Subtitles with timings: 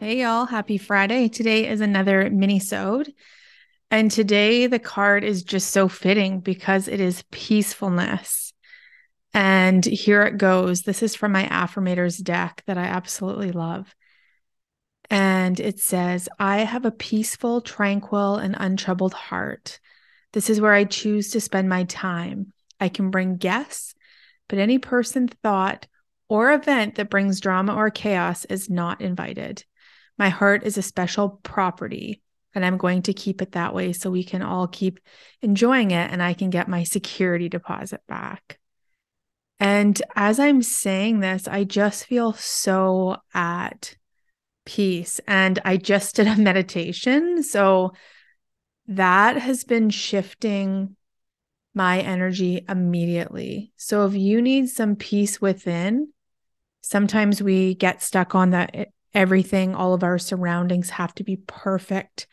[0.00, 1.28] Hey y'all, happy Friday.
[1.28, 3.12] Today is another mini-sode.
[3.90, 8.54] And today the card is just so fitting because it is peacefulness.
[9.34, 10.80] And here it goes.
[10.80, 13.94] This is from my affirmators deck that I absolutely love.
[15.10, 19.80] And it says, I have a peaceful, tranquil, and untroubled heart.
[20.32, 22.54] This is where I choose to spend my time.
[22.80, 23.94] I can bring guests,
[24.48, 25.86] but any person, thought,
[26.26, 29.62] or event that brings drama or chaos is not invited.
[30.20, 32.20] My heart is a special property,
[32.54, 35.00] and I'm going to keep it that way so we can all keep
[35.40, 38.58] enjoying it and I can get my security deposit back.
[39.58, 43.96] And as I'm saying this, I just feel so at
[44.66, 45.22] peace.
[45.26, 47.42] And I just did a meditation.
[47.42, 47.92] So
[48.88, 50.96] that has been shifting
[51.72, 53.72] my energy immediately.
[53.78, 56.12] So if you need some peace within,
[56.82, 62.26] sometimes we get stuck on that everything, all of our surroundings have to be perfect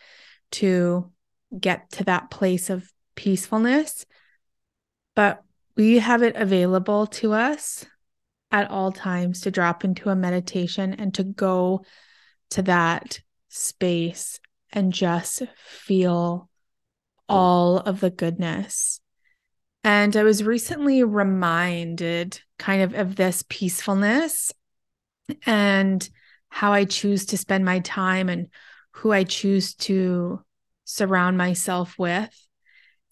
[0.52, 1.12] to
[1.58, 4.06] get to that place of peacefulness.
[5.16, 5.44] But
[5.76, 7.86] we have it available to us
[8.52, 11.84] at all times to drop into a meditation and to go
[12.52, 14.40] to that space
[14.72, 16.50] and just feel
[17.28, 19.02] all of the goodness.
[19.84, 24.52] And I was recently reminded kind of of this peacefulness
[25.46, 26.08] and
[26.58, 28.48] how I choose to spend my time and
[28.94, 30.42] who I choose to
[30.86, 32.36] surround myself with.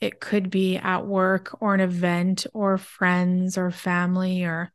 [0.02, 4.72] It could be at work or an event or friends or family or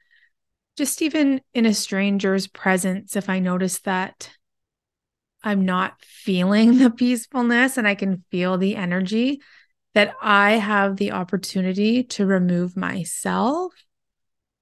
[0.77, 3.17] just even in a stranger's presence.
[3.17, 4.31] If I notice that
[5.43, 9.41] I'm not feeling the peacefulness and I can feel the energy,
[9.95, 13.73] that I have the opportunity to remove myself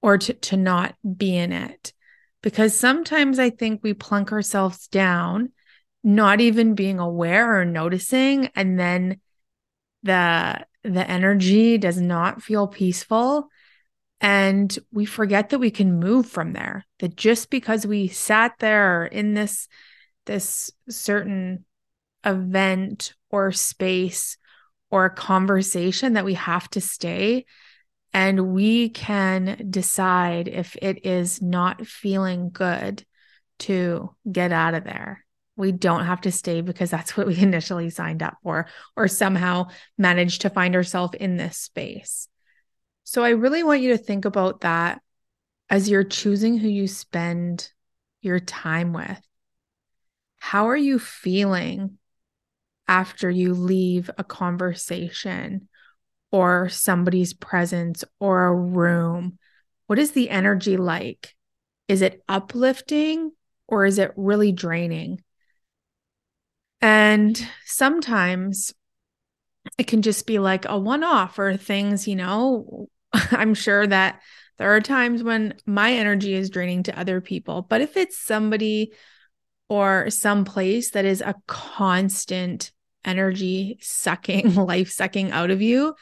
[0.01, 1.93] or to, to not be in it
[2.41, 5.51] because sometimes I think we plunk ourselves down,
[6.03, 9.19] not even being aware or noticing, and then
[10.03, 13.49] the the energy does not feel peaceful
[14.21, 16.85] and we forget that we can move from there.
[16.99, 19.67] That just because we sat there in this
[20.25, 21.65] this certain
[22.25, 24.37] event or space
[24.91, 27.45] or conversation that we have to stay
[28.13, 33.05] and we can decide if it is not feeling good
[33.59, 35.25] to get out of there.
[35.55, 39.67] We don't have to stay because that's what we initially signed up for, or somehow
[39.97, 42.27] managed to find ourselves in this space.
[43.03, 45.01] So I really want you to think about that
[45.69, 47.71] as you're choosing who you spend
[48.21, 49.19] your time with.
[50.37, 51.97] How are you feeling
[52.87, 55.68] after you leave a conversation
[56.31, 59.37] or somebody's presence or a room?
[59.87, 61.35] What is the energy like?
[61.87, 63.31] Is it uplifting
[63.67, 65.23] or is it really draining?
[66.81, 68.73] And sometimes
[69.77, 72.89] it can just be like a one off or things, you know.
[73.13, 74.21] I'm sure that
[74.57, 78.93] there are times when my energy is draining to other people, but if it's somebody
[79.69, 82.71] or some place that is a constant
[83.05, 85.95] energy sucking, life sucking out of you,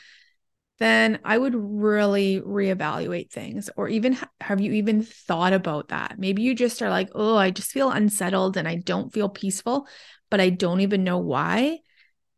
[0.79, 3.69] then I would really reevaluate things.
[3.75, 6.19] Or even have you even thought about that?
[6.19, 9.87] Maybe you just are like, oh, I just feel unsettled and I don't feel peaceful,
[10.29, 11.79] but I don't even know why.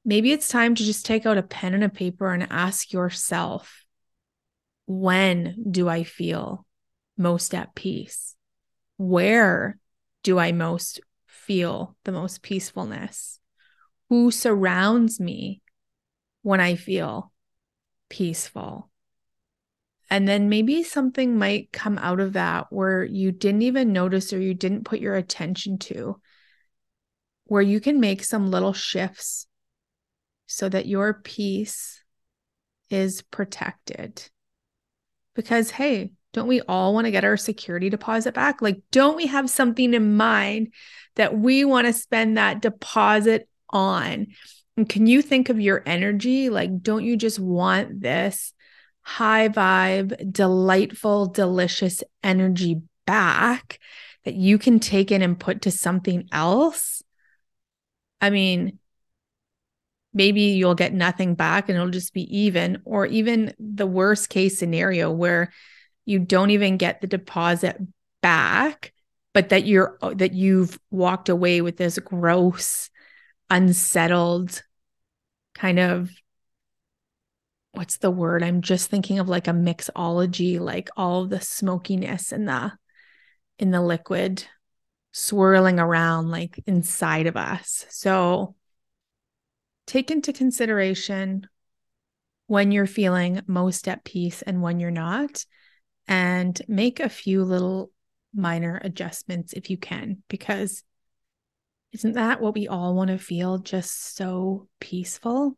[0.05, 3.85] Maybe it's time to just take out a pen and a paper and ask yourself,
[4.85, 6.66] when do I feel
[7.17, 8.35] most at peace?
[8.97, 9.77] Where
[10.23, 13.39] do I most feel the most peacefulness?
[14.07, 15.62] Who surrounds me
[16.41, 17.31] when I feel
[18.09, 18.89] peaceful.
[20.09, 24.39] And then maybe something might come out of that where you didn't even notice or
[24.39, 26.19] you didn't put your attention to,
[27.45, 29.45] where you can make some little shifts
[30.47, 32.03] so that your peace
[32.89, 34.27] is protected.
[35.35, 38.62] Because, hey, don't we all want to get our security deposit back?
[38.62, 40.73] Like, don't we have something in mind
[41.15, 44.27] that we want to spend that deposit on?
[44.79, 46.49] And can you think of your energy?
[46.49, 48.53] Like, don't you just want this
[49.01, 53.81] high vibe, delightful, delicious energy back
[54.23, 57.03] that you can take in and put to something else?
[58.21, 58.79] I mean,
[60.13, 64.57] maybe you'll get nothing back and it'll just be even, or even the worst case
[64.57, 65.51] scenario where
[66.05, 67.75] you don't even get the deposit
[68.21, 68.93] back,
[69.33, 72.89] but that you're that you've walked away with this gross,
[73.49, 74.63] unsettled
[75.59, 76.09] kind of
[77.73, 78.44] what's the word?
[78.44, 82.71] I'm just thinking of like a mixology, like all the smokiness in the
[83.57, 84.45] in the liquid
[85.11, 87.85] swirling around like inside of us.
[87.89, 88.56] So
[89.85, 91.47] take into consideration
[92.47, 95.45] when you're feeling most at peace and when you're not,
[96.07, 97.91] and make a few little
[98.33, 100.83] minor adjustments if you can, because
[101.91, 105.57] isn't that what we all want to feel just so peaceful?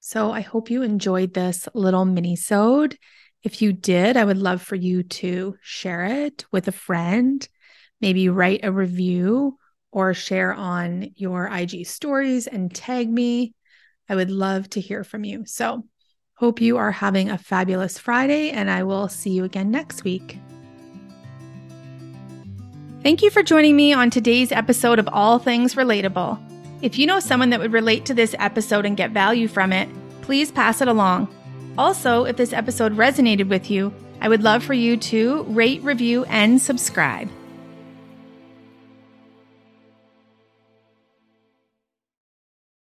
[0.00, 2.96] So I hope you enjoyed this little mini-sode.
[3.42, 7.46] If you did, I would love for you to share it with a friend,
[8.00, 9.58] maybe write a review
[9.90, 13.54] or share on your IG stories and tag me.
[14.08, 15.44] I would love to hear from you.
[15.46, 15.84] So,
[16.34, 20.38] hope you are having a fabulous Friday, and I will see you again next week.
[23.06, 26.40] Thank you for joining me on today's episode of All Things Relatable.
[26.82, 29.88] If you know someone that would relate to this episode and get value from it,
[30.22, 31.28] please pass it along.
[31.78, 36.24] Also, if this episode resonated with you, I would love for you to rate, review,
[36.24, 37.30] and subscribe.